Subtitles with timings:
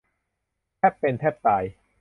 [0.77, 1.63] แทบเป็นแทบตาย